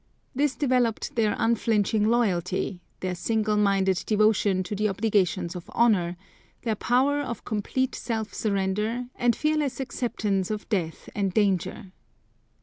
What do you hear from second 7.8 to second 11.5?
self surrender and fearless acceptance of death and